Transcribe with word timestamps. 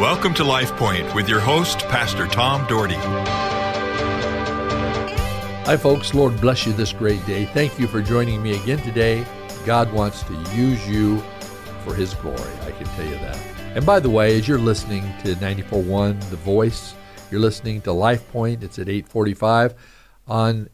Welcome 0.00 0.32
to 0.36 0.44
Life 0.44 0.74
Point 0.76 1.14
with 1.14 1.28
your 1.28 1.40
host, 1.40 1.80
Pastor 1.80 2.26
Tom 2.26 2.66
Dougherty. 2.66 2.94
Hi, 5.66 5.76
folks. 5.76 6.14
Lord 6.14 6.40
bless 6.40 6.64
you 6.64 6.72
this 6.72 6.90
great 6.90 7.22
day. 7.26 7.44
Thank 7.44 7.78
you 7.78 7.86
for 7.86 8.00
joining 8.00 8.42
me 8.42 8.56
again 8.56 8.78
today. 8.78 9.26
God 9.66 9.92
wants 9.92 10.22
to 10.22 10.32
use 10.54 10.88
you 10.88 11.18
for 11.84 11.94
His 11.94 12.14
glory. 12.14 12.40
I 12.62 12.70
can 12.70 12.86
tell 12.86 13.04
you 13.04 13.16
that. 13.16 13.36
And 13.74 13.84
by 13.84 14.00
the 14.00 14.08
way, 14.08 14.38
as 14.38 14.48
you're 14.48 14.58
listening 14.58 15.02
to 15.22 15.34
94.1 15.34 16.30
The 16.30 16.36
Voice, 16.36 16.94
you're 17.30 17.42
listening 17.42 17.82
to 17.82 17.92
Life 17.92 18.26
Point. 18.32 18.64
It's 18.64 18.78
at 18.78 18.88
8:45 18.88 19.74
on 20.26 20.70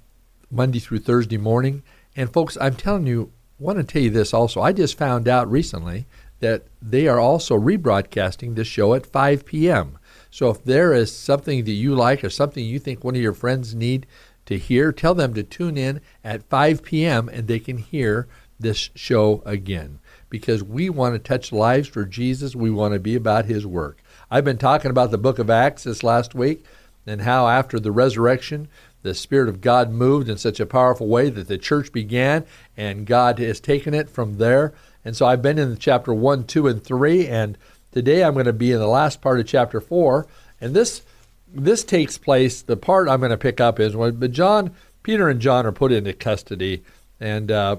Monday 0.52 0.78
through 0.78 1.00
Thursday 1.00 1.36
morning. 1.36 1.82
And 2.14 2.32
folks, 2.32 2.56
I'm 2.60 2.76
telling 2.76 3.08
you, 3.08 3.32
want 3.58 3.78
to 3.78 3.84
tell 3.84 4.02
you 4.02 4.10
this 4.10 4.32
also. 4.32 4.60
I 4.60 4.72
just 4.72 4.96
found 4.96 5.26
out 5.26 5.50
recently 5.50 6.06
that 6.40 6.64
they 6.82 7.08
are 7.08 7.18
also 7.18 7.58
rebroadcasting 7.58 8.54
this 8.54 8.68
show 8.68 8.94
at 8.94 9.06
5 9.06 9.44
p.m. 9.46 9.98
So 10.30 10.50
if 10.50 10.62
there 10.64 10.92
is 10.92 11.14
something 11.14 11.64
that 11.64 11.72
you 11.72 11.94
like 11.94 12.22
or 12.22 12.30
something 12.30 12.64
you 12.64 12.78
think 12.78 13.02
one 13.02 13.16
of 13.16 13.22
your 13.22 13.32
friends 13.32 13.74
need 13.74 14.06
to 14.46 14.58
hear, 14.58 14.92
tell 14.92 15.14
them 15.14 15.34
to 15.34 15.42
tune 15.42 15.76
in 15.76 16.00
at 16.22 16.48
5 16.48 16.82
p.m. 16.82 17.28
and 17.28 17.46
they 17.46 17.58
can 17.58 17.78
hear 17.78 18.28
this 18.58 18.90
show 18.94 19.42
again. 19.44 19.98
Because 20.28 20.62
we 20.62 20.90
want 20.90 21.14
to 21.14 21.18
touch 21.18 21.52
lives 21.52 21.88
for 21.88 22.04
Jesus. 22.04 22.56
We 22.56 22.70
want 22.70 22.94
to 22.94 23.00
be 23.00 23.14
about 23.14 23.44
his 23.44 23.66
work. 23.66 24.02
I've 24.30 24.44
been 24.44 24.58
talking 24.58 24.90
about 24.90 25.10
the 25.10 25.18
book 25.18 25.38
of 25.38 25.50
Acts 25.50 25.84
this 25.84 26.02
last 26.02 26.34
week 26.34 26.64
and 27.06 27.22
how 27.22 27.48
after 27.48 27.78
the 27.78 27.92
resurrection, 27.92 28.68
the 29.02 29.14
Spirit 29.14 29.48
of 29.48 29.60
God 29.60 29.90
moved 29.90 30.28
in 30.28 30.36
such 30.36 30.58
a 30.58 30.66
powerful 30.66 31.06
way 31.06 31.30
that 31.30 31.46
the 31.46 31.58
church 31.58 31.92
began 31.92 32.44
and 32.76 33.06
God 33.06 33.38
has 33.38 33.60
taken 33.60 33.94
it 33.94 34.10
from 34.10 34.38
there 34.38 34.74
and 35.06 35.16
so 35.16 35.24
I've 35.24 35.40
been 35.40 35.56
in 35.56 35.78
chapter 35.78 36.12
1, 36.12 36.48
2, 36.48 36.66
and 36.66 36.82
3, 36.82 37.28
and 37.28 37.56
today 37.92 38.24
I'm 38.24 38.32
going 38.32 38.46
to 38.46 38.52
be 38.52 38.72
in 38.72 38.80
the 38.80 38.88
last 38.88 39.20
part 39.20 39.38
of 39.38 39.46
chapter 39.46 39.80
4. 39.80 40.26
And 40.60 40.74
this 40.74 41.02
this 41.48 41.84
takes 41.84 42.18
place, 42.18 42.60
the 42.60 42.76
part 42.76 43.08
I'm 43.08 43.20
going 43.20 43.30
to 43.30 43.36
pick 43.36 43.60
up 43.60 43.78
is 43.78 43.94
when 43.94 44.32
John, 44.32 44.74
Peter 45.04 45.28
and 45.28 45.40
John 45.40 45.64
are 45.64 45.70
put 45.70 45.92
into 45.92 46.12
custody, 46.12 46.82
and 47.20 47.52
uh, 47.52 47.76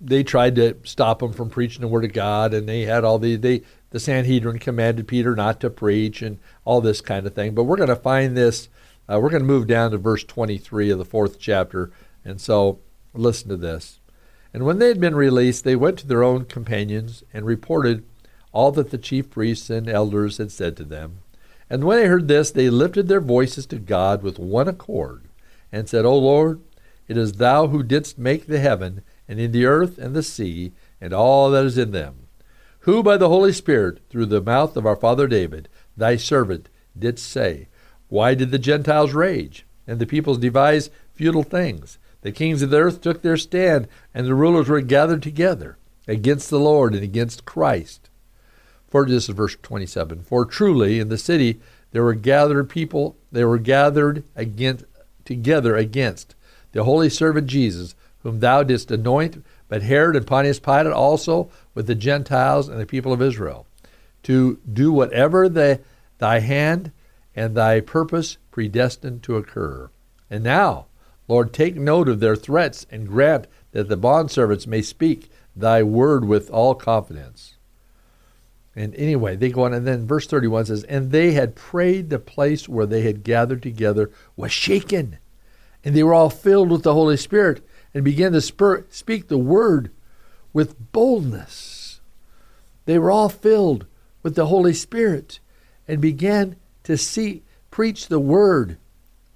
they 0.00 0.22
tried 0.22 0.54
to 0.54 0.76
stop 0.84 1.24
him 1.24 1.32
from 1.32 1.50
preaching 1.50 1.80
the 1.80 1.88
word 1.88 2.04
of 2.04 2.12
God, 2.12 2.54
and 2.54 2.68
they 2.68 2.82
had 2.82 3.02
all 3.02 3.18
the 3.18 3.34
they 3.34 3.62
the 3.90 3.98
Sanhedrin 3.98 4.60
commanded 4.60 5.08
Peter 5.08 5.34
not 5.34 5.58
to 5.60 5.70
preach 5.70 6.22
and 6.22 6.38
all 6.64 6.80
this 6.80 7.00
kind 7.00 7.26
of 7.26 7.34
thing. 7.34 7.52
But 7.52 7.64
we're 7.64 7.76
going 7.76 7.88
to 7.88 7.96
find 7.96 8.36
this. 8.36 8.68
Uh, 9.08 9.18
we're 9.20 9.30
going 9.30 9.42
to 9.42 9.46
move 9.46 9.66
down 9.66 9.90
to 9.90 9.98
verse 9.98 10.22
23 10.22 10.90
of 10.90 10.98
the 10.98 11.04
fourth 11.04 11.40
chapter, 11.40 11.90
and 12.24 12.40
so 12.40 12.78
listen 13.12 13.48
to 13.48 13.56
this. 13.56 13.99
And 14.52 14.64
when 14.64 14.78
they 14.78 14.88
had 14.88 15.00
been 15.00 15.14
released, 15.14 15.64
they 15.64 15.76
went 15.76 15.98
to 16.00 16.06
their 16.06 16.22
own 16.22 16.44
companions 16.44 17.22
and 17.32 17.46
reported 17.46 18.04
all 18.52 18.72
that 18.72 18.90
the 18.90 18.98
chief 18.98 19.30
priests 19.30 19.70
and 19.70 19.88
elders 19.88 20.38
had 20.38 20.50
said 20.50 20.76
to 20.76 20.84
them. 20.84 21.20
And 21.68 21.84
when 21.84 21.98
they 21.98 22.06
heard 22.06 22.26
this, 22.26 22.50
they 22.50 22.68
lifted 22.68 23.06
their 23.06 23.20
voices 23.20 23.64
to 23.66 23.76
God 23.76 24.22
with 24.22 24.40
one 24.40 24.66
accord, 24.66 25.28
and 25.70 25.88
said, 25.88 26.04
O 26.04 26.18
Lord, 26.18 26.60
it 27.06 27.16
is 27.16 27.34
thou 27.34 27.68
who 27.68 27.84
didst 27.84 28.18
make 28.18 28.46
the 28.46 28.58
heaven, 28.58 29.02
and 29.28 29.38
in 29.38 29.52
the 29.52 29.66
earth 29.66 29.98
and 29.98 30.14
the 30.14 30.22
sea, 30.22 30.72
and 31.00 31.12
all 31.12 31.50
that 31.50 31.64
is 31.64 31.78
in 31.78 31.92
them, 31.92 32.26
who 32.80 33.02
by 33.02 33.16
the 33.16 33.28
Holy 33.28 33.52
Spirit, 33.52 34.00
through 34.10 34.26
the 34.26 34.40
mouth 34.40 34.76
of 34.76 34.84
our 34.84 34.96
father 34.96 35.28
David, 35.28 35.68
thy 35.96 36.16
servant, 36.16 36.68
didst 36.98 37.28
say, 37.28 37.68
Why 38.08 38.34
did 38.34 38.50
the 38.50 38.58
Gentiles 38.58 39.12
rage, 39.12 39.64
and 39.86 40.00
the 40.00 40.06
peoples 40.06 40.38
devise 40.38 40.90
futile 41.14 41.44
things? 41.44 41.98
The 42.22 42.32
kings 42.32 42.62
of 42.62 42.70
the 42.70 42.78
earth 42.78 43.00
took 43.00 43.22
their 43.22 43.36
stand, 43.36 43.88
and 44.14 44.26
the 44.26 44.34
rulers 44.34 44.68
were 44.68 44.80
gathered 44.80 45.22
together 45.22 45.78
against 46.06 46.50
the 46.50 46.60
Lord 46.60 46.94
and 46.94 47.02
against 47.02 47.44
Christ. 47.44 48.10
For 48.88 49.06
this 49.06 49.28
is 49.28 49.34
verse 49.34 49.56
27. 49.62 50.22
For 50.22 50.44
truly 50.44 50.98
in 50.98 51.08
the 51.08 51.18
city 51.18 51.60
there 51.92 52.02
were 52.02 52.14
gathered 52.14 52.68
people, 52.68 53.16
they 53.32 53.44
were 53.44 53.58
gathered 53.58 54.24
against, 54.36 54.84
together 55.24 55.76
against 55.76 56.34
the 56.72 56.84
holy 56.84 57.08
servant 57.08 57.46
Jesus, 57.46 57.94
whom 58.22 58.40
thou 58.40 58.62
didst 58.62 58.90
anoint, 58.90 59.44
but 59.68 59.82
Herod 59.82 60.16
and 60.16 60.26
Pontius 60.26 60.60
Pilate 60.60 60.92
also 60.92 61.50
with 61.74 61.86
the 61.86 61.94
Gentiles 61.94 62.68
and 62.68 62.80
the 62.80 62.86
people 62.86 63.12
of 63.12 63.22
Israel, 63.22 63.66
to 64.24 64.58
do 64.70 64.92
whatever 64.92 65.48
the, 65.48 65.80
thy 66.18 66.40
hand 66.40 66.92
and 67.34 67.56
thy 67.56 67.80
purpose 67.80 68.36
predestined 68.50 69.22
to 69.22 69.36
occur. 69.36 69.90
And 70.28 70.44
now, 70.44 70.86
Lord, 71.30 71.52
take 71.52 71.76
note 71.76 72.08
of 72.08 72.18
their 72.18 72.34
threats 72.34 72.86
and 72.90 73.06
grant 73.06 73.46
that 73.70 73.88
the 73.88 73.96
bondservants 73.96 74.66
may 74.66 74.82
speak 74.82 75.30
thy 75.54 75.80
word 75.80 76.24
with 76.24 76.50
all 76.50 76.74
confidence. 76.74 77.54
And 78.74 78.96
anyway, 78.96 79.36
they 79.36 79.50
go 79.50 79.62
on, 79.62 79.72
and 79.72 79.86
then 79.86 80.08
verse 80.08 80.26
31 80.26 80.64
says, 80.64 80.82
And 80.84 81.12
they 81.12 81.34
had 81.34 81.54
prayed 81.54 82.10
the 82.10 82.18
place 82.18 82.68
where 82.68 82.84
they 82.84 83.02
had 83.02 83.22
gathered 83.22 83.62
together 83.62 84.10
was 84.34 84.50
shaken, 84.50 85.18
and 85.84 85.94
they 85.94 86.02
were 86.02 86.14
all 86.14 86.30
filled 86.30 86.68
with 86.68 86.82
the 86.82 86.94
Holy 86.94 87.16
Spirit, 87.16 87.64
and 87.94 88.02
began 88.02 88.32
to 88.32 88.40
spur, 88.40 88.84
speak 88.90 89.28
the 89.28 89.38
word 89.38 89.92
with 90.52 90.90
boldness. 90.90 92.00
They 92.86 92.98
were 92.98 93.12
all 93.12 93.28
filled 93.28 93.86
with 94.24 94.34
the 94.34 94.46
Holy 94.46 94.74
Spirit, 94.74 95.38
and 95.86 96.00
began 96.00 96.56
to 96.82 96.96
see, 96.96 97.44
preach 97.70 98.08
the 98.08 98.18
word 98.18 98.78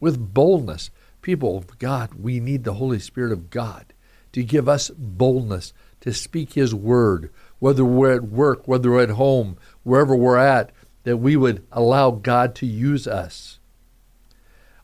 with 0.00 0.34
boldness 0.34 0.90
people 1.24 1.56
of 1.56 1.78
God, 1.80 2.14
we 2.14 2.38
need 2.38 2.62
the 2.62 2.74
Holy 2.74 3.00
Spirit 3.00 3.32
of 3.32 3.50
God 3.50 3.86
to 4.32 4.44
give 4.44 4.68
us 4.68 4.90
boldness 4.90 5.72
to 6.02 6.12
speak 6.12 6.52
His 6.52 6.74
word, 6.74 7.30
whether 7.58 7.84
we're 7.84 8.14
at 8.14 8.24
work, 8.24 8.68
whether 8.68 8.90
we're 8.90 9.02
at 9.02 9.10
home, 9.10 9.56
wherever 9.82 10.14
we're 10.14 10.36
at, 10.36 10.70
that 11.02 11.16
we 11.16 11.34
would 11.34 11.66
allow 11.72 12.10
God 12.10 12.54
to 12.56 12.66
use 12.66 13.08
us. 13.08 13.58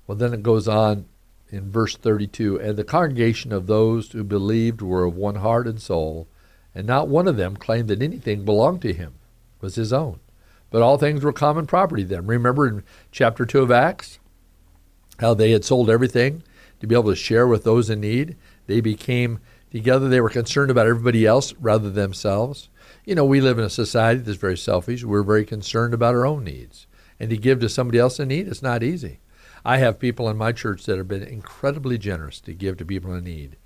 Well, 0.06 0.16
then 0.16 0.34
it 0.34 0.42
goes 0.42 0.66
on 0.66 1.04
in 1.50 1.70
verse 1.70 1.94
32 1.94 2.58
And 2.58 2.76
the 2.76 2.84
congregation 2.84 3.52
of 3.52 3.66
those 3.66 4.10
who 4.10 4.24
believed 4.24 4.80
were 4.80 5.04
of 5.04 5.14
one 5.14 5.36
heart 5.36 5.66
and 5.66 5.80
soul, 5.80 6.26
and 6.74 6.86
not 6.86 7.08
one 7.08 7.28
of 7.28 7.36
them 7.36 7.56
claimed 7.56 7.88
that 7.88 8.02
anything 8.02 8.44
belonged 8.44 8.82
to 8.82 8.94
him, 8.94 9.14
was 9.60 9.74
his 9.74 9.92
own. 9.92 10.20
But 10.70 10.82
all 10.82 10.96
things 10.96 11.22
were 11.22 11.32
common 11.32 11.66
property 11.66 12.02
to 12.02 12.08
them. 12.08 12.26
Remember 12.28 12.66
in 12.66 12.82
chapter 13.12 13.44
2 13.44 13.60
of 13.60 13.70
Acts? 13.70 14.20
How 15.20 15.34
they 15.34 15.50
had 15.50 15.64
sold 15.64 15.88
everything 15.88 16.42
to 16.81 16.86
be 16.86 16.94
able 16.94 17.10
to 17.10 17.16
share 17.16 17.47
with 17.47 17.64
those 17.64 17.91
in 17.91 18.00
need. 18.00 18.36
They 18.66 18.81
became 18.81 19.38
together, 19.70 20.08
they 20.08 20.20
were 20.20 20.31
concerned 20.31 20.70
about 20.70 20.86
everybody 20.86 21.26
else 21.26 21.53
rather 21.60 21.84
than 21.84 21.94
themselves. 21.94 22.69
You 23.04 23.14
know, 23.14 23.25
we 23.25 23.41
live 23.41 23.59
in 23.59 23.64
a 23.64 23.70
society 23.70 24.20
that's 24.20 24.38
very 24.38 24.56
selfish. 24.56 25.04
We're 25.04 25.22
very 25.22 25.44
concerned 25.44 25.94
about 25.94 26.14
our 26.14 26.26
own 26.26 26.44
needs. 26.44 26.86
And 27.19 27.30
to 27.30 27.36
give 27.36 27.60
to 27.60 27.69
somebody 27.69 27.98
else 27.98 28.19
in 28.19 28.28
need, 28.28 28.48
it's 28.48 28.62
not 28.62 28.82
easy. 28.82 29.20
I 29.64 29.76
have 29.76 29.98
people 29.98 30.28
in 30.30 30.38
my 30.38 30.53
church 30.53 30.86
that 30.86 30.97
have 30.97 31.09
been 31.09 31.22
incredibly 31.22 31.98
generous 31.98 32.41
to 32.41 32.54
give 32.54 32.78
to 32.78 32.84
people 32.84 33.14
in 33.14 33.25
need. 33.25 33.56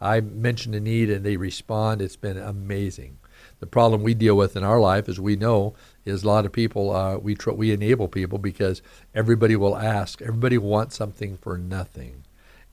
I 0.00 0.20
mention 0.20 0.74
a 0.74 0.80
need 0.80 1.10
and 1.10 1.24
they 1.24 1.36
respond. 1.36 2.02
It's 2.02 2.16
been 2.16 2.36
amazing. 2.36 3.18
The 3.60 3.66
problem 3.66 4.02
we 4.02 4.14
deal 4.14 4.36
with 4.36 4.56
in 4.56 4.64
our 4.64 4.80
life, 4.80 5.08
as 5.08 5.20
we 5.20 5.36
know, 5.36 5.74
is 6.04 6.22
a 6.22 6.26
lot 6.26 6.44
of 6.44 6.52
people 6.52 6.94
uh, 6.94 7.16
we 7.18 7.34
tr- 7.34 7.52
we 7.52 7.72
enable 7.72 8.08
people 8.08 8.38
because 8.38 8.82
everybody 9.14 9.56
will 9.56 9.76
ask, 9.76 10.20
everybody 10.20 10.58
wants 10.58 10.96
something 10.96 11.36
for 11.36 11.56
nothing, 11.56 12.24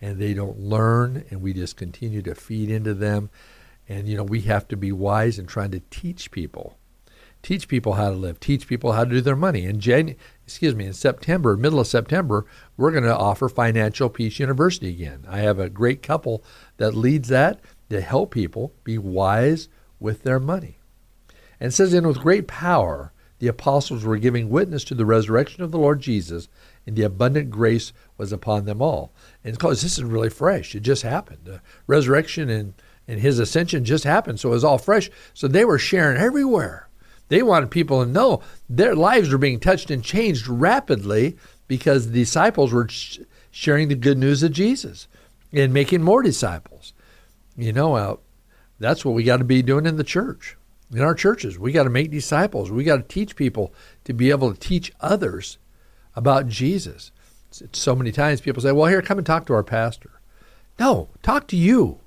and 0.01 0.19
they 0.19 0.33
don't 0.33 0.59
learn, 0.59 1.23
and 1.29 1.41
we 1.41 1.53
just 1.53 1.77
continue 1.77 2.21
to 2.23 2.35
feed 2.35 2.69
into 2.69 2.93
them, 2.93 3.29
and 3.87 4.07
you 4.07 4.17
know 4.17 4.23
we 4.23 4.41
have 4.41 4.67
to 4.69 4.77
be 4.77 4.91
wise 4.91 5.39
in 5.39 5.45
trying 5.45 5.71
to 5.71 5.81
teach 5.89 6.31
people, 6.31 6.77
teach 7.41 7.67
people 7.67 7.93
how 7.93 8.09
to 8.09 8.15
live, 8.15 8.39
teach 8.39 8.67
people 8.67 8.93
how 8.93 9.03
to 9.03 9.09
do 9.11 9.21
their 9.21 9.35
money. 9.35 9.65
In 9.65 9.79
Jan- 9.79 10.15
excuse 10.45 10.75
me, 10.75 10.85
in 10.85 10.93
September, 10.93 11.55
middle 11.55 11.79
of 11.79 11.87
September, 11.87 12.45
we're 12.75 12.91
going 12.91 13.03
to 13.03 13.15
offer 13.15 13.47
Financial 13.47 14.09
Peace 14.09 14.39
University 14.39 14.89
again. 14.89 15.25
I 15.29 15.39
have 15.39 15.59
a 15.59 15.69
great 15.69 16.03
couple 16.03 16.43
that 16.77 16.95
leads 16.95 17.29
that 17.29 17.61
to 17.89 18.01
help 18.01 18.31
people 18.31 18.73
be 18.83 18.97
wise 18.97 19.69
with 20.01 20.23
their 20.23 20.39
money. 20.39 20.79
And 21.59 21.73
says, 21.73 21.93
and 21.93 22.05
with 22.05 22.19
great 22.19 22.47
power 22.47 23.13
the 23.41 23.47
apostles 23.47 24.03
were 24.03 24.17
giving 24.17 24.51
witness 24.51 24.83
to 24.83 24.93
the 24.93 25.03
resurrection 25.03 25.63
of 25.63 25.71
the 25.71 25.79
Lord 25.79 25.99
Jesus, 25.99 26.47
and 26.85 26.95
the 26.95 27.01
abundant 27.01 27.49
grace 27.49 27.91
was 28.15 28.31
upon 28.31 28.65
them 28.65 28.83
all. 28.83 29.11
And 29.43 29.53
because 29.53 29.81
this 29.81 29.97
is 29.97 30.03
really 30.03 30.29
fresh, 30.29 30.75
it 30.75 30.81
just 30.81 31.01
happened. 31.01 31.39
The 31.45 31.59
resurrection 31.87 32.51
and, 32.51 32.75
and 33.07 33.19
his 33.19 33.39
ascension 33.39 33.83
just 33.83 34.03
happened, 34.03 34.39
so 34.39 34.49
it 34.49 34.51
was 34.51 34.63
all 34.63 34.77
fresh. 34.77 35.09
So 35.33 35.47
they 35.47 35.65
were 35.65 35.79
sharing 35.79 36.21
everywhere. 36.21 36.87
They 37.29 37.41
wanted 37.41 37.71
people 37.71 38.05
to 38.05 38.11
know 38.11 38.43
their 38.69 38.93
lives 38.93 39.31
were 39.31 39.39
being 39.39 39.59
touched 39.59 39.89
and 39.89 40.03
changed 40.03 40.47
rapidly 40.47 41.35
because 41.67 42.05
the 42.05 42.19
disciples 42.19 42.71
were 42.71 42.89
sh- 42.89 43.21
sharing 43.49 43.87
the 43.87 43.95
good 43.95 44.19
news 44.19 44.43
of 44.43 44.51
Jesus 44.51 45.07
and 45.51 45.73
making 45.73 46.03
more 46.03 46.21
disciples. 46.21 46.93
You 47.57 47.73
know, 47.73 47.95
uh, 47.95 48.17
that's 48.81 49.05
what 49.05 49.13
we 49.13 49.23
got 49.23 49.37
to 49.37 49.43
be 49.43 49.61
doing 49.61 49.85
in 49.85 49.97
the 49.97 50.03
church 50.03 50.57
in 50.93 51.01
our 51.01 51.15
churches. 51.15 51.57
We 51.57 51.71
got 51.71 51.83
to 51.83 51.89
make 51.89 52.11
disciples. 52.11 52.71
We 52.71 52.83
got 52.83 52.97
to 52.97 53.03
teach 53.03 53.35
people 53.35 53.73
to 54.03 54.13
be 54.13 54.29
able 54.29 54.53
to 54.53 54.59
teach 54.59 54.91
others 54.99 55.57
about 56.15 56.47
Jesus. 56.47 57.11
So 57.71 57.95
many 57.95 58.11
times 58.11 58.41
people 58.41 58.61
say, 58.61 58.71
well, 58.71 58.89
here, 58.89 59.01
come 59.01 59.17
and 59.17 59.27
talk 59.27 59.45
to 59.45 59.53
our 59.53 59.63
pastor. 59.63 60.11
No, 60.79 61.09
talk 61.21 61.47
to 61.47 61.57
you. 61.57 61.99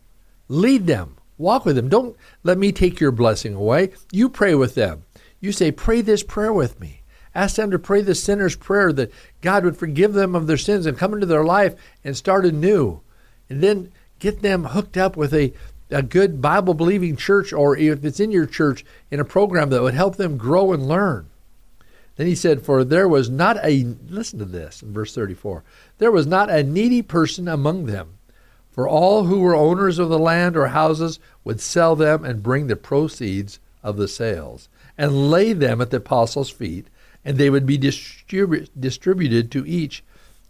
Lead 0.48 0.86
them. 0.86 1.16
Walk 1.38 1.64
with 1.64 1.76
them. 1.76 1.88
Don't 1.88 2.16
let 2.42 2.58
me 2.58 2.72
take 2.72 3.00
your 3.00 3.10
blessing 3.10 3.54
away. 3.54 3.92
You 4.12 4.28
pray 4.28 4.54
with 4.54 4.74
them. 4.74 5.04
you 5.40 5.52
say, 5.52 5.72
Pray 5.72 6.00
this 6.00 6.22
prayer 6.22 6.52
with 6.52 6.80
me. 6.80 7.02
Ask 7.34 7.56
them 7.56 7.72
to 7.72 7.78
pray 7.78 8.02
the 8.02 8.14
sinner's 8.14 8.54
prayer 8.54 8.92
that 8.92 9.10
God 9.40 9.64
would 9.64 9.76
forgive 9.76 10.12
them 10.12 10.36
of 10.36 10.46
their 10.46 10.56
sins 10.56 10.86
and 10.86 10.96
come 10.96 11.12
into 11.12 11.26
their 11.26 11.44
life 11.44 11.74
and 12.04 12.16
start 12.16 12.46
anew. 12.46 13.00
And 13.50 13.60
then 13.60 13.92
get 14.20 14.42
them 14.42 14.64
hooked 14.64 14.96
up 14.96 15.16
with 15.16 15.34
a, 15.34 15.52
a 15.94 16.02
good 16.02 16.42
Bible 16.42 16.74
believing 16.74 17.16
church, 17.16 17.52
or 17.52 17.76
if 17.76 18.04
it's 18.04 18.20
in 18.20 18.30
your 18.30 18.46
church, 18.46 18.84
in 19.10 19.20
a 19.20 19.24
program 19.24 19.70
that 19.70 19.82
would 19.82 19.94
help 19.94 20.16
them 20.16 20.36
grow 20.36 20.72
and 20.72 20.88
learn. 20.88 21.28
Then 22.16 22.26
he 22.26 22.34
said, 22.34 22.62
For 22.62 22.84
there 22.84 23.08
was 23.08 23.28
not 23.28 23.56
a, 23.64 23.94
listen 24.08 24.38
to 24.38 24.44
this 24.44 24.82
in 24.82 24.92
verse 24.92 25.14
34, 25.14 25.64
there 25.98 26.12
was 26.12 26.26
not 26.26 26.50
a 26.50 26.62
needy 26.62 27.02
person 27.02 27.48
among 27.48 27.86
them. 27.86 28.14
For 28.70 28.88
all 28.88 29.24
who 29.24 29.40
were 29.40 29.54
owners 29.54 29.98
of 29.98 30.08
the 30.08 30.18
land 30.18 30.56
or 30.56 30.68
houses 30.68 31.20
would 31.44 31.60
sell 31.60 31.94
them 31.94 32.24
and 32.24 32.42
bring 32.42 32.66
the 32.66 32.76
proceeds 32.76 33.60
of 33.82 33.96
the 33.96 34.08
sales 34.08 34.68
and 34.98 35.30
lay 35.30 35.52
them 35.52 35.80
at 35.80 35.90
the 35.90 35.98
apostles' 35.98 36.50
feet, 36.50 36.88
and 37.24 37.38
they 37.38 37.50
would 37.50 37.66
be 37.66 37.78
distribu- 37.78 38.68
distributed 38.78 39.50
to 39.52 39.66
each 39.66 40.02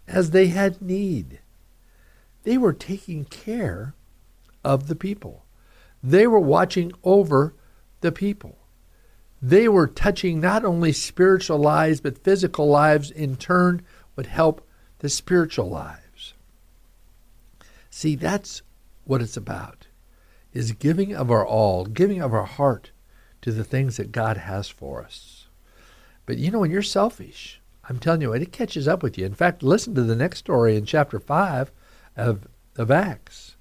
as 0.07 0.31
they 0.31 0.47
had 0.47 0.81
need. 0.81 1.39
They 2.43 2.57
were 2.57 2.73
taking 2.73 3.25
care 3.25 3.93
of 4.65 4.87
the 4.87 4.95
people. 4.95 5.45
They 6.03 6.27
were 6.27 6.39
watching 6.39 6.91
over 7.03 7.53
the 8.01 8.11
people. 8.11 8.57
They 9.41 9.69
were 9.69 9.87
touching 9.87 10.41
not 10.41 10.65
only 10.65 10.91
spiritual 10.91 11.59
lives, 11.59 12.01
but 12.01 12.23
physical 12.23 12.67
lives 12.67 13.11
in 13.11 13.35
turn 13.37 13.83
would 14.15 14.25
help 14.25 14.67
the 14.99 15.09
spiritual 15.09 15.69
lives. 15.69 16.33
See, 17.91 18.15
that's 18.15 18.63
what 19.05 19.21
it's 19.21 19.37
about. 19.37 19.87
Is 20.51 20.71
giving 20.71 21.15
of 21.15 21.29
our 21.29 21.45
all, 21.45 21.85
giving 21.85 22.21
of 22.21 22.33
our 22.33 22.45
heart 22.45 22.91
to 23.41 23.51
the 23.51 23.63
things 23.63 23.97
that 23.97 24.11
God 24.11 24.37
has 24.37 24.67
for 24.67 25.03
us. 25.03 25.47
But 26.25 26.37
you 26.37 26.49
know, 26.49 26.59
when 26.59 26.71
you're 26.71 26.81
selfish, 26.81 27.61
I'm 27.87 27.99
telling 27.99 28.21
you, 28.21 28.33
it 28.33 28.51
catches 28.51 28.87
up 28.87 29.03
with 29.03 29.17
you. 29.17 29.25
In 29.25 29.35
fact, 29.35 29.61
listen 29.61 29.93
to 29.93 30.01
the 30.01 30.15
next 30.15 30.39
story 30.39 30.75
in 30.75 30.85
chapter 30.85 31.19
5 31.19 31.71
of, 32.17 32.47
of 32.77 32.89
Acts 32.89 33.54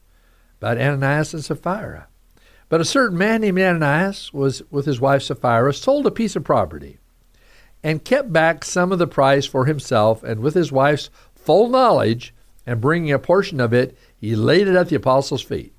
about 0.58 0.78
Ananias 0.78 1.34
and 1.34 1.44
Sapphira. 1.44 2.08
But 2.68 2.80
a 2.80 2.84
certain 2.84 3.18
man 3.18 3.42
named 3.42 3.58
Ananias 3.58 4.32
was 4.32 4.62
with 4.70 4.86
his 4.86 5.00
wife 5.00 5.22
Sapphira, 5.22 5.72
sold 5.74 6.06
a 6.06 6.10
piece 6.10 6.34
of 6.34 6.44
property, 6.44 6.98
and 7.82 8.04
kept 8.04 8.32
back 8.32 8.64
some 8.64 8.92
of 8.92 8.98
the 8.98 9.06
price 9.06 9.46
for 9.46 9.66
himself, 9.66 10.22
and 10.22 10.40
with 10.40 10.54
his 10.54 10.72
wife's 10.72 11.10
full 11.34 11.68
knowledge, 11.68 12.34
and 12.66 12.80
bringing 12.80 13.12
a 13.12 13.18
portion 13.18 13.60
of 13.60 13.74
it, 13.74 13.96
he 14.16 14.34
laid 14.34 14.66
it 14.66 14.74
at 14.74 14.88
the 14.88 14.96
apostles' 14.96 15.42
feet. 15.42 15.74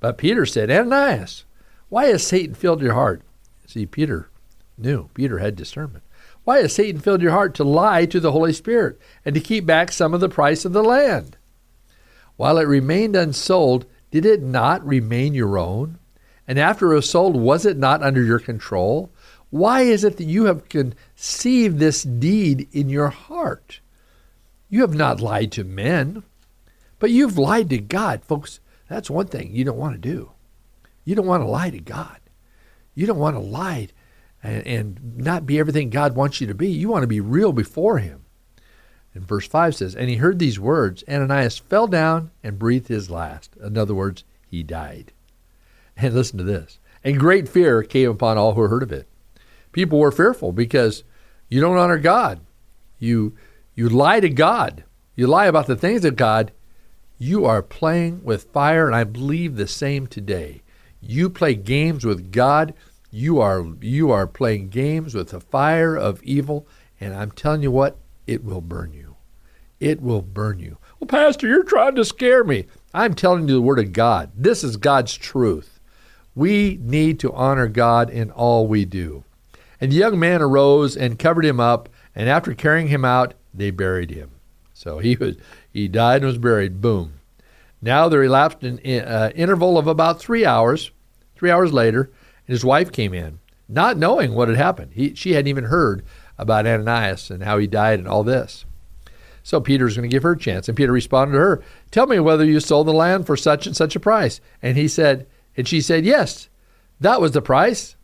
But 0.00 0.18
Peter 0.18 0.44
said, 0.44 0.70
Ananias, 0.70 1.44
why 1.88 2.06
has 2.06 2.26
Satan 2.26 2.54
filled 2.54 2.82
your 2.82 2.94
heart? 2.94 3.22
See, 3.66 3.86
Peter 3.86 4.28
knew. 4.76 5.08
Peter 5.14 5.38
had 5.38 5.56
discernment. 5.56 6.04
Why 6.42 6.58
has 6.58 6.74
Satan 6.74 7.00
filled 7.00 7.22
your 7.22 7.30
heart 7.30 7.54
to 7.54 7.64
lie 7.64 8.04
to 8.06 8.20
the 8.20 8.32
Holy 8.32 8.52
Spirit 8.52 9.00
and 9.24 9.34
to 9.34 9.40
keep 9.40 9.64
back 9.64 9.90
some 9.90 10.12
of 10.12 10.20
the 10.20 10.28
price 10.28 10.64
of 10.64 10.72
the 10.72 10.82
land? 10.82 11.36
While 12.36 12.58
it 12.58 12.66
remained 12.66 13.16
unsold, 13.16 13.86
did 14.10 14.24
it 14.26 14.42
not 14.42 14.84
remain 14.86 15.34
your 15.34 15.58
own? 15.58 15.98
And 16.46 16.58
after 16.58 16.92
it 16.92 16.96
was 16.96 17.08
sold, 17.08 17.36
was 17.36 17.64
it 17.64 17.76
not 17.76 18.02
under 18.02 18.22
your 18.22 18.38
control? 18.38 19.10
Why 19.50 19.82
is 19.82 20.04
it 20.04 20.16
that 20.16 20.24
you 20.24 20.46
have 20.46 20.68
conceived 20.68 21.78
this 21.78 22.02
deed 22.02 22.68
in 22.72 22.88
your 22.88 23.08
heart? 23.08 23.80
You 24.68 24.80
have 24.80 24.94
not 24.94 25.20
lied 25.20 25.52
to 25.52 25.64
men, 25.64 26.24
but 26.98 27.10
you've 27.10 27.38
lied 27.38 27.70
to 27.70 27.78
God. 27.78 28.24
Folks, 28.24 28.60
that's 28.88 29.08
one 29.08 29.26
thing 29.26 29.54
you 29.54 29.64
don't 29.64 29.78
want 29.78 29.94
to 29.94 30.00
do. 30.00 30.32
You 31.04 31.14
don't 31.14 31.26
want 31.26 31.42
to 31.42 31.48
lie 31.48 31.70
to 31.70 31.80
God. 31.80 32.18
You 32.94 33.06
don't 33.06 33.18
want 33.18 33.36
to 33.36 33.40
lie 33.40 33.88
and, 34.42 34.66
and 34.66 35.16
not 35.16 35.46
be 35.46 35.58
everything 35.58 35.90
God 35.90 36.14
wants 36.14 36.40
you 36.40 36.46
to 36.46 36.54
be. 36.54 36.68
You 36.68 36.88
want 36.88 37.02
to 37.02 37.08
be 37.08 37.20
real 37.20 37.52
before 37.52 37.98
Him. 37.98 38.23
And 39.14 39.26
verse 39.26 39.46
5 39.46 39.76
says, 39.76 39.94
And 39.94 40.10
he 40.10 40.16
heard 40.16 40.38
these 40.38 40.58
words. 40.58 41.04
Ananias 41.08 41.58
fell 41.58 41.86
down 41.86 42.30
and 42.42 42.58
breathed 42.58 42.88
his 42.88 43.10
last. 43.10 43.56
In 43.62 43.78
other 43.78 43.94
words, 43.94 44.24
he 44.48 44.62
died. 44.62 45.12
And 45.96 46.12
listen 46.12 46.38
to 46.38 46.44
this. 46.44 46.80
And 47.04 47.18
great 47.18 47.48
fear 47.48 47.82
came 47.82 48.10
upon 48.10 48.36
all 48.36 48.54
who 48.54 48.62
heard 48.62 48.82
of 48.82 48.92
it. 48.92 49.06
People 49.70 50.00
were 50.00 50.10
fearful 50.10 50.52
because 50.52 51.04
you 51.48 51.60
don't 51.60 51.76
honor 51.76 51.98
God. 51.98 52.40
You, 52.98 53.36
you 53.74 53.88
lie 53.88 54.20
to 54.20 54.28
God. 54.28 54.84
You 55.14 55.28
lie 55.28 55.46
about 55.46 55.66
the 55.66 55.76
things 55.76 56.04
of 56.04 56.16
God. 56.16 56.50
You 57.18 57.44
are 57.44 57.62
playing 57.62 58.24
with 58.24 58.50
fire, 58.52 58.86
and 58.86 58.96
I 58.96 59.04
believe 59.04 59.54
the 59.54 59.68
same 59.68 60.08
today. 60.08 60.62
You 61.00 61.30
play 61.30 61.54
games 61.54 62.04
with 62.04 62.32
God. 62.32 62.74
You 63.10 63.40
are 63.40 63.64
you 63.80 64.10
are 64.10 64.26
playing 64.26 64.70
games 64.70 65.14
with 65.14 65.28
the 65.28 65.40
fire 65.40 65.94
of 65.94 66.22
evil, 66.24 66.66
and 67.00 67.14
I'm 67.14 67.30
telling 67.30 67.62
you 67.62 67.70
what, 67.70 67.98
it 68.26 68.42
will 68.42 68.60
burn 68.60 68.92
you 68.92 69.03
it 69.84 70.00
will 70.00 70.22
burn 70.22 70.58
you. 70.58 70.78
Well, 70.98 71.06
Pastor, 71.06 71.46
you're 71.46 71.62
trying 71.62 71.94
to 71.96 72.06
scare 72.06 72.42
me. 72.42 72.64
I'm 72.94 73.12
telling 73.12 73.46
you 73.46 73.54
the 73.54 73.60
Word 73.60 73.78
of 73.78 73.92
God. 73.92 74.30
This 74.34 74.64
is 74.64 74.78
God's 74.78 75.14
truth. 75.14 75.78
We 76.34 76.78
need 76.80 77.20
to 77.20 77.32
honor 77.34 77.68
God 77.68 78.08
in 78.08 78.30
all 78.30 78.66
we 78.66 78.86
do. 78.86 79.24
And 79.80 79.92
the 79.92 79.96
young 79.96 80.18
man 80.18 80.40
arose 80.40 80.96
and 80.96 81.18
covered 81.18 81.44
him 81.44 81.60
up, 81.60 81.90
and 82.14 82.30
after 82.30 82.54
carrying 82.54 82.88
him 82.88 83.04
out, 83.04 83.34
they 83.52 83.70
buried 83.70 84.10
him. 84.10 84.30
So 84.72 85.00
he 85.00 85.16
was 85.16 85.36
he 85.70 85.86
died 85.86 86.22
and 86.22 86.26
was 86.26 86.38
buried. 86.38 86.80
Boom. 86.80 87.20
Now 87.82 88.08
there 88.08 88.22
elapsed 88.22 88.62
an 88.62 88.80
uh, 88.86 89.32
interval 89.34 89.76
of 89.76 89.86
about 89.86 90.18
three 90.18 90.46
hours. 90.46 90.90
Three 91.36 91.50
hours 91.50 91.72
later, 91.74 92.10
and 92.46 92.54
his 92.54 92.64
wife 92.64 92.90
came 92.90 93.12
in, 93.12 93.40
not 93.68 93.98
knowing 93.98 94.34
what 94.34 94.48
had 94.48 94.56
happened. 94.56 94.92
He, 94.94 95.14
she 95.14 95.32
hadn't 95.32 95.48
even 95.48 95.64
heard 95.64 96.04
about 96.38 96.66
Ananias 96.66 97.30
and 97.30 97.42
how 97.42 97.58
he 97.58 97.66
died 97.66 97.98
and 97.98 98.08
all 98.08 98.24
this. 98.24 98.64
So 99.44 99.60
Peter's 99.60 99.94
going 99.94 100.08
to 100.08 100.12
give 100.12 100.22
her 100.22 100.32
a 100.32 100.38
chance. 100.38 100.68
And 100.68 100.76
Peter 100.76 100.90
responded 100.90 101.34
to 101.34 101.38
her, 101.38 101.62
Tell 101.90 102.06
me 102.06 102.18
whether 102.18 102.44
you 102.44 102.58
sold 102.60 102.88
the 102.88 102.92
land 102.92 103.26
for 103.26 103.36
such 103.36 103.66
and 103.66 103.76
such 103.76 103.94
a 103.94 104.00
price. 104.00 104.40
And 104.62 104.76
he 104.76 104.88
said, 104.88 105.26
and 105.56 105.68
she 105.68 105.82
said, 105.82 106.04
Yes, 106.04 106.48
that 106.98 107.20
was 107.20 107.32
the 107.32 107.42
price. 107.42 107.94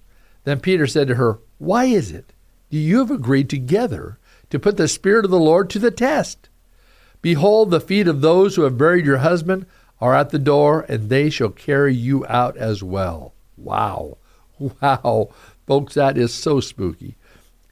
Then 0.45 0.61
Peter 0.61 0.87
said 0.87 1.09
to 1.09 1.15
her, 1.17 1.39
Why 1.59 1.87
is 1.87 2.13
it? 2.13 2.35
Do 2.71 2.77
you 2.77 2.99
have 2.99 3.11
agreed 3.11 3.49
together 3.49 4.19
to 4.51 4.59
put 4.59 4.77
the 4.77 4.87
Spirit 4.87 5.25
of 5.25 5.31
the 5.31 5.41
Lord 5.41 5.71
to 5.71 5.79
the 5.79 5.91
test? 5.91 6.51
Behold, 7.23 7.71
the 7.71 7.81
feet 7.81 8.07
of 8.07 8.21
those 8.21 8.57
who 8.57 8.63
have 8.63 8.79
buried 8.79 9.07
your 9.07 9.19
husband 9.19 9.67
are 10.01 10.15
at 10.15 10.31
the 10.31 10.39
door, 10.39 10.85
and 10.89 11.09
they 11.09 11.31
shall 11.31 11.51
carry 11.51 11.95
you 11.95 12.25
out 12.27 12.57
as 12.57 12.83
well. 12.83 13.35
Wow. 13.57 14.17
Wow. 14.83 15.31
Folks, 15.67 15.95
that 15.95 16.19
is 16.19 16.35
so 16.35 16.61
spooky. 16.61 17.17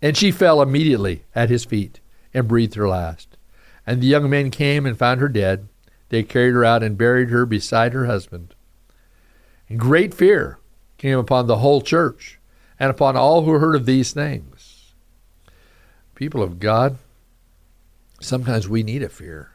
And 0.01 0.17
she 0.17 0.31
fell 0.31 0.63
immediately 0.63 1.25
at 1.35 1.51
his 1.51 1.67
feet 1.67 2.01
and 2.33 2.49
breathed 2.49 2.77
her 2.77 2.89
last. 2.89 3.37
And 3.89 4.03
the 4.03 4.07
young 4.07 4.29
men 4.29 4.51
came 4.51 4.85
and 4.85 4.99
found 4.99 5.19
her 5.19 5.31
dead. 5.31 5.67
They 6.11 6.23
carried 6.23 6.53
her 6.53 6.63
out 6.63 6.83
and 6.83 6.99
buried 6.99 7.31
her 7.31 7.47
beside 7.47 7.95
her 7.95 8.05
husband. 8.05 8.55
And 9.67 9.81
great 9.81 10.13
fear 10.13 10.59
came 10.99 11.19
upon 11.19 11.47
the 11.47 11.57
whole 11.57 11.81
church 11.81 12.39
and 12.79 12.91
upon 12.91 13.17
all 13.17 13.45
who 13.45 13.53
heard 13.53 13.75
of 13.75 13.87
these 13.87 14.13
things. 14.13 14.93
People 16.15 16.43
of 16.43 16.61
God, 16.61 16.99
sometimes 18.21 18.69
we 18.69 18.83
need 18.83 19.03
a 19.03 19.09
fear. 19.09 19.53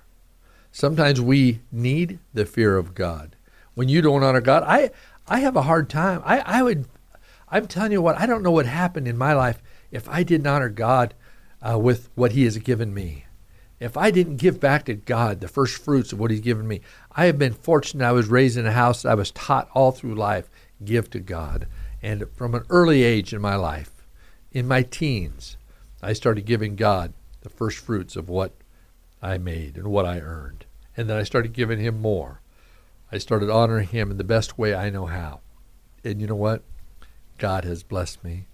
Sometimes 0.71 1.21
we 1.21 1.59
need 1.71 2.17
the 2.33 2.47
fear 2.47 2.75
of 2.75 2.95
God. 2.95 3.35
When 3.75 3.87
you 3.87 4.01
don't 4.01 4.23
honor 4.23 4.41
God, 4.41 4.63
I, 4.65 4.89
I 5.27 5.41
have 5.41 5.55
a 5.55 5.61
hard 5.61 5.91
time. 5.91 6.23
I, 6.25 6.39
I 6.39 6.63
would, 6.63 6.85
I'm 7.49 7.67
telling 7.67 7.91
you 7.91 8.01
what, 8.01 8.17
I 8.17 8.25
don't 8.25 8.41
know 8.41 8.49
what 8.49 8.65
happened 8.65 9.07
in 9.07 9.15
my 9.15 9.33
life 9.33 9.61
if 9.91 10.09
I 10.09 10.23
didn't 10.23 10.47
honor 10.47 10.69
God 10.69 11.13
uh, 11.61 11.77
with 11.77 12.09
what 12.15 12.31
He 12.31 12.45
has 12.45 12.57
given 12.57 12.95
me 12.95 13.25
if 13.83 13.97
I 13.97 14.11
didn't 14.11 14.37
give 14.37 14.59
back 14.59 14.85
to 14.85 14.93
God 14.93 15.41
the 15.41 15.47
first 15.47 15.75
fruits 15.77 16.13
of 16.13 16.19
what 16.19 16.31
He's 16.31 16.39
given 16.39 16.67
me, 16.67 16.81
I 17.11 17.25
have 17.25 17.37
been 17.37 17.53
fortunate. 17.53 18.05
I 18.05 18.11
was 18.11 18.27
raised 18.27 18.57
in 18.57 18.65
a 18.65 18.71
house 18.71 19.01
that 19.01 19.11
I 19.11 19.15
was 19.15 19.31
taught 19.31 19.69
all 19.73 19.91
through 19.91 20.15
life 20.15 20.49
give 20.83 21.09
to 21.11 21.19
God. 21.19 21.67
And 22.01 22.25
from 22.35 22.55
an 22.55 22.63
early 22.69 23.03
age 23.03 23.33
in 23.33 23.41
my 23.41 23.55
life, 23.55 23.91
in 24.51 24.67
my 24.67 24.83
teens, 24.83 25.57
I 26.01 26.13
started 26.13 26.45
giving 26.45 26.75
God 26.75 27.13
the 27.41 27.49
first 27.49 27.77
fruits 27.77 28.15
of 28.15 28.29
what 28.29 28.53
I 29.21 29.37
made 29.37 29.77
and 29.77 29.87
what 29.87 30.05
I 30.05 30.19
earned. 30.19 30.65
And 30.95 31.09
then 31.09 31.17
I 31.17 31.23
started 31.23 31.53
giving 31.53 31.79
Him 31.79 32.01
more. 32.01 32.41
I 33.11 33.17
started 33.17 33.49
honoring 33.49 33.87
Him 33.87 34.11
in 34.11 34.17
the 34.17 34.23
best 34.23 34.57
way 34.57 34.73
I 34.73 34.89
know 34.89 35.05
how. 35.05 35.41
And 36.03 36.21
you 36.21 36.27
know 36.27 36.35
what? 36.35 36.63
God 37.37 37.63
has 37.63 37.83
blessed 37.83 38.23
me 38.23 38.47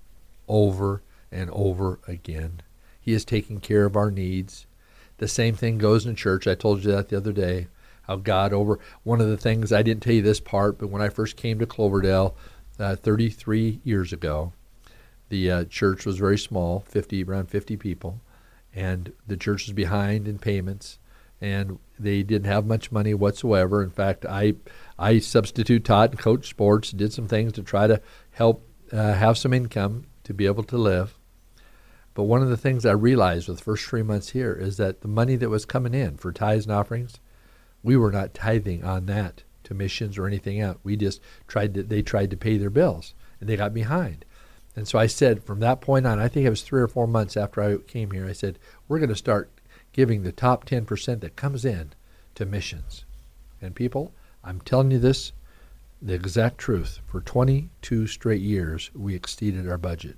over 0.47 1.01
and 1.31 1.49
over 1.51 1.99
again. 2.07 2.61
He 2.99 3.13
has 3.13 3.25
taken 3.25 3.59
care 3.59 3.85
of 3.85 3.95
our 3.95 4.11
needs. 4.11 4.65
The 5.19 5.27
same 5.27 5.55
thing 5.55 5.77
goes 5.77 6.05
in 6.05 6.15
church. 6.15 6.47
I 6.47 6.55
told 6.55 6.83
you 6.83 6.91
that 6.91 7.09
the 7.09 7.17
other 7.17 7.33
day. 7.33 7.67
How 8.03 8.15
God 8.15 8.53
over 8.53 8.79
one 9.03 9.21
of 9.21 9.27
the 9.27 9.37
things 9.37 9.71
I 9.71 9.83
didn't 9.83 10.01
tell 10.01 10.13
you 10.13 10.23
this 10.23 10.39
part, 10.39 10.79
but 10.79 10.89
when 10.89 11.01
I 11.01 11.09
first 11.09 11.37
came 11.37 11.59
to 11.59 11.67
Cloverdale 11.67 12.35
uh, 12.79 12.95
33 12.95 13.81
years 13.83 14.11
ago, 14.11 14.51
the 15.27 15.51
uh, 15.51 15.63
church 15.65 16.07
was 16.07 16.17
very 16.17 16.37
small, 16.37 16.79
50 16.79 17.23
around 17.23 17.49
50 17.49 17.77
people, 17.77 18.19
and 18.73 19.13
the 19.27 19.37
church 19.37 19.67
was 19.67 19.73
behind 19.73 20.27
in 20.27 20.39
payments, 20.39 20.97
and 21.39 21.77
they 21.99 22.23
didn't 22.23 22.47
have 22.47 22.65
much 22.65 22.91
money 22.91 23.13
whatsoever. 23.13 23.83
In 23.83 23.91
fact, 23.91 24.25
I 24.25 24.55
I 24.97 25.19
substitute 25.19 25.85
taught 25.85 26.09
and 26.09 26.19
coached 26.19 26.49
sports, 26.49 26.89
did 26.91 27.13
some 27.13 27.27
things 27.27 27.53
to 27.53 27.61
try 27.61 27.85
to 27.85 28.01
help 28.31 28.67
uh, 28.91 29.13
have 29.13 29.37
some 29.37 29.53
income 29.53 30.05
to 30.23 30.33
be 30.33 30.47
able 30.47 30.63
to 30.63 30.77
live. 30.77 31.18
But 32.19 32.25
one 32.25 32.41
of 32.41 32.49
the 32.49 32.57
things 32.57 32.85
I 32.85 32.91
realized 32.91 33.47
with 33.47 33.59
the 33.59 33.63
first 33.63 33.85
three 33.85 34.03
months 34.03 34.31
here 34.31 34.51
is 34.51 34.75
that 34.75 34.99
the 34.99 35.07
money 35.07 35.37
that 35.37 35.49
was 35.49 35.63
coming 35.63 35.93
in 35.93 36.17
for 36.17 36.33
tithes 36.33 36.65
and 36.65 36.75
offerings, 36.75 37.17
we 37.81 37.95
were 37.95 38.11
not 38.11 38.33
tithing 38.33 38.83
on 38.83 39.05
that 39.05 39.43
to 39.63 39.73
missions 39.73 40.17
or 40.17 40.27
anything 40.27 40.59
else. 40.59 40.79
We 40.83 40.97
just 40.97 41.21
tried 41.47 41.75
to, 41.75 41.83
they 41.83 42.01
tried 42.01 42.29
to 42.31 42.35
pay 42.35 42.57
their 42.57 42.69
bills 42.69 43.13
and 43.39 43.47
they 43.47 43.55
got 43.55 43.73
behind. 43.73 44.25
And 44.75 44.85
so 44.85 44.99
I 44.99 45.07
said 45.07 45.45
from 45.45 45.61
that 45.61 45.79
point 45.79 46.05
on, 46.05 46.19
I 46.19 46.27
think 46.27 46.45
it 46.45 46.49
was 46.49 46.61
three 46.61 46.81
or 46.81 46.89
four 46.89 47.07
months 47.07 47.37
after 47.37 47.61
I 47.61 47.77
came 47.77 48.11
here, 48.11 48.27
I 48.27 48.33
said, 48.33 48.59
we're 48.89 48.99
going 48.99 49.07
to 49.07 49.15
start 49.15 49.49
giving 49.93 50.23
the 50.23 50.33
top 50.33 50.65
10% 50.65 51.21
that 51.21 51.37
comes 51.37 51.63
in 51.63 51.93
to 52.35 52.45
missions. 52.45 53.05
And 53.61 53.73
people, 53.73 54.11
I'm 54.43 54.59
telling 54.59 54.91
you 54.91 54.99
this, 54.99 55.31
the 56.01 56.15
exact 56.15 56.57
truth. 56.57 56.99
For 57.07 57.21
22 57.21 58.07
straight 58.07 58.41
years, 58.41 58.91
we 58.93 59.15
exceeded 59.15 59.69
our 59.69 59.77
budget. 59.77 60.17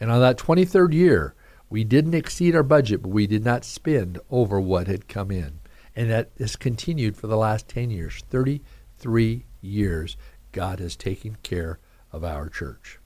And 0.00 0.10
on 0.10 0.20
that 0.20 0.38
23rd 0.38 0.92
year, 0.92 1.34
we 1.70 1.84
didn't 1.84 2.14
exceed 2.14 2.54
our 2.54 2.62
budget, 2.62 3.02
but 3.02 3.08
we 3.08 3.26
did 3.26 3.44
not 3.44 3.64
spend 3.64 4.18
over 4.30 4.60
what 4.60 4.86
had 4.86 5.08
come 5.08 5.30
in. 5.30 5.60
And 5.96 6.10
that 6.10 6.30
has 6.38 6.56
continued 6.56 7.16
for 7.16 7.26
the 7.26 7.36
last 7.36 7.68
10 7.68 7.90
years. 7.90 8.22
33 8.30 9.44
years, 9.60 10.16
God 10.52 10.80
has 10.80 10.96
taken 10.96 11.36
care 11.42 11.78
of 12.12 12.24
our 12.24 12.48
church. 12.48 12.98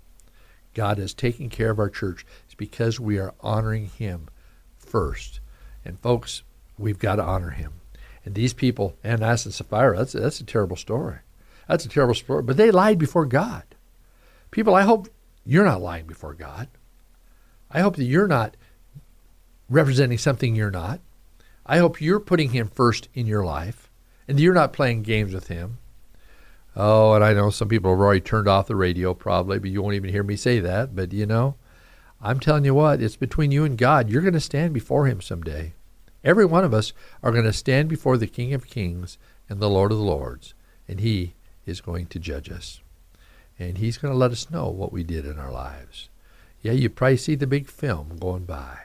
God 0.75 0.99
has 0.99 1.15
taken 1.15 1.49
care 1.49 1.71
of 1.71 1.79
our 1.79 1.91
church. 1.91 2.27
It's 2.45 2.55
because 2.55 3.01
we 3.01 3.19
are 3.19 3.35
honoring 3.41 3.87
Him 3.87 4.29
first. 4.77 5.41
And 5.85 5.99
folks, 5.99 6.43
we've 6.79 6.99
got 6.99 7.17
to 7.17 7.25
honor 7.25 7.51
Him. 7.51 7.73
And 8.25 8.35
these 8.35 8.53
people, 8.53 8.97
Ananias 9.05 9.47
and 9.47 9.55
Sapphira, 9.55 9.97
that's, 9.97 10.13
that's 10.13 10.41
a 10.41 10.45
terrible 10.45 10.77
story. 10.77 11.19
That's 11.67 11.85
a 11.85 11.89
terrible 11.89 12.15
story. 12.15 12.43
But 12.43 12.57
they 12.57 12.71
lied 12.71 12.99
before 12.99 13.27
God. 13.27 13.63
People, 14.51 14.75
I 14.75 14.83
hope 14.83 15.09
you're 15.49 15.65
not 15.65 15.81
lying 15.81 16.07
before 16.07 16.35
God. 16.35 16.69
I 17.71 17.81
hope 17.81 17.97
that 17.97 18.05
you're 18.05 18.29
not 18.29 18.55
representing 19.71 20.19
something 20.19 20.55
you're 20.55 20.71
not. 20.71 21.01
I 21.65 21.79
hope 21.79 22.03
you're 22.03 22.21
putting 22.21 22.51
Him 22.51 22.69
first 22.69 23.09
in 23.15 23.27
your 23.27 23.47
life 23.47 23.91
and 24.29 24.39
you're 24.39 24.53
not 24.53 24.75
playing 24.75 25.05
games 25.05 25.33
with 25.33 25.49
Him. 25.49 25.79
Oh, 26.77 27.15
and 27.15 27.25
I 27.25 27.33
know 27.33 27.49
some 27.49 27.67
people 27.67 27.91
have 27.91 27.99
already 27.99 28.21
turned 28.21 28.47
off 28.47 28.67
the 28.67 28.77
radio 28.77 29.15
probably, 29.15 29.59
but 29.59 29.71
you 29.71 29.81
won't 29.81 29.95
even 29.95 30.11
hear 30.11 30.23
me 30.23 30.37
say 30.37 30.61
that. 30.61 30.95
But 30.95 31.15
you 31.15 31.25
know, 31.25 31.55
I'm 32.21 32.41
telling 32.41 32.67
you 32.67 32.75
what, 32.75 33.01
it's 33.01 33.17
between 33.17 33.51
you 33.51 33.65
and 33.65 33.79
God. 33.79 34.11
You're 34.11 34.21
going 34.21 34.35
to 34.35 34.41
stand 34.41 34.75
before 34.75 35.07
Him 35.07 35.23
someday. 35.23 35.73
Every 36.23 36.45
one 36.45 36.65
of 36.65 36.75
us 36.75 36.93
are 37.23 37.33
going 37.33 37.45
to 37.45 37.55
stand 37.55 37.89
before 37.89 38.19
the 38.19 38.27
King 38.27 38.53
of 38.53 38.67
Kings 38.67 39.17
and 39.49 39.61
the 39.61 39.71
Lord 39.71 39.93
of 39.93 39.99
the 39.99 40.05
Lords, 40.05 40.53
and 40.87 41.01
He 41.01 41.37
is 41.65 41.81
going 41.81 42.05
to 42.09 42.19
judge 42.19 42.51
us. 42.51 42.83
And 43.59 43.79
He's 43.79 43.99
going 43.99 44.13
to 44.13 44.19
let 44.19 44.31
us 44.31 44.51
know 44.51 44.69
what 44.69 44.93
we 44.93 45.03
did 45.03 45.27
in 45.27 45.39
our 45.39 45.53
lives. 45.53 46.09
Yeah, 46.63 46.73
you 46.73 46.89
probably 46.89 47.17
see 47.17 47.35
the 47.35 47.47
big 47.47 47.69
film 47.69 48.19
going 48.19 48.45
by. 48.45 48.79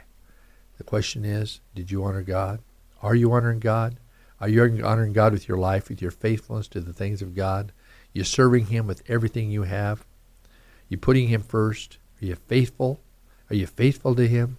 The 0.77 0.83
question 0.83 1.25
is, 1.25 1.59
did 1.75 1.91
you 1.91 2.03
honor 2.03 2.21
God? 2.21 2.59
Are 3.01 3.15
you 3.15 3.31
honoring 3.31 3.59
God? 3.59 3.97
Are 4.39 4.49
you 4.49 4.83
honoring 4.83 5.13
God 5.13 5.33
with 5.33 5.47
your 5.47 5.57
life, 5.57 5.89
with 5.89 6.01
your 6.01 6.11
faithfulness 6.11 6.67
to 6.69 6.81
the 6.81 6.93
things 6.93 7.21
of 7.21 7.35
God? 7.35 7.71
You 8.11 8.23
serving 8.23 8.67
Him 8.67 8.87
with 8.87 9.03
everything 9.07 9.51
you 9.51 9.63
have? 9.63 10.05
You 10.89 10.97
putting 10.97 11.27
Him 11.27 11.41
first? 11.41 11.97
Are 12.21 12.25
you 12.25 12.35
faithful? 12.35 12.99
Are 13.49 13.55
you 13.55 13.67
faithful 13.67 14.15
to 14.15 14.27
Him? 14.27 14.57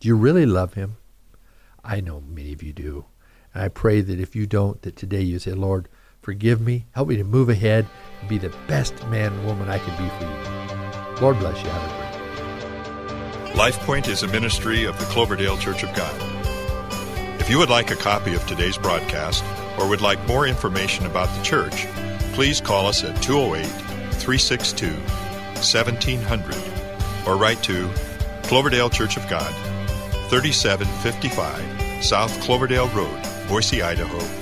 Do 0.00 0.08
you 0.08 0.16
really 0.16 0.46
love 0.46 0.74
Him? 0.74 0.96
I 1.84 2.00
know 2.00 2.20
many 2.20 2.52
of 2.52 2.62
you 2.62 2.72
do. 2.72 3.06
And 3.54 3.62
I 3.62 3.68
pray 3.68 4.00
that 4.00 4.20
if 4.20 4.36
you 4.36 4.46
don't, 4.46 4.80
that 4.82 4.96
today 4.96 5.22
you 5.22 5.38
say, 5.38 5.52
Lord, 5.52 5.88
forgive 6.22 6.60
me, 6.60 6.86
help 6.92 7.08
me 7.08 7.16
to 7.16 7.24
move 7.24 7.48
ahead 7.48 7.86
and 8.20 8.28
be 8.28 8.38
the 8.38 8.54
best 8.66 8.94
man 9.08 9.32
and 9.32 9.44
woman 9.44 9.68
I 9.68 9.78
can 9.78 9.90
be 10.02 10.08
for 10.18 10.24
you. 10.24 11.20
Lord 11.20 11.38
bless 11.38 11.62
you. 11.62 11.68
Have 11.68 11.82
a 11.82 11.96
great 11.96 12.12
day. 13.46 13.52
LifePoint 13.58 14.08
is 14.08 14.22
a 14.22 14.28
ministry 14.28 14.84
of 14.84 14.98
the 14.98 15.04
Cloverdale 15.06 15.58
Church 15.58 15.82
of 15.82 15.94
God. 15.94 16.14
If 17.40 17.50
you 17.50 17.58
would 17.58 17.70
like 17.70 17.90
a 17.90 17.96
copy 17.96 18.34
of 18.34 18.46
today's 18.46 18.78
broadcast 18.78 19.44
or 19.78 19.88
would 19.88 20.00
like 20.00 20.24
more 20.26 20.46
information 20.46 21.06
about 21.06 21.28
the 21.36 21.42
church, 21.42 21.86
please 22.32 22.60
call 22.60 22.86
us 22.86 23.04
at 23.04 23.20
208 23.22 23.66
362 24.14 24.92
1700 24.92 26.56
or 27.26 27.36
write 27.36 27.62
to 27.64 27.90
Cloverdale 28.44 28.90
Church 28.90 29.16
of 29.16 29.28
God, 29.28 29.52
3755 30.30 32.04
South 32.04 32.40
Cloverdale 32.40 32.88
Road, 32.88 33.20
Boise, 33.48 33.82
Idaho 33.82 34.41